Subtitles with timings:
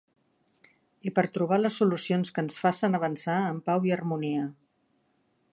[1.09, 4.51] I per trobar les solucions que ens facen avançar en pau i harmonia.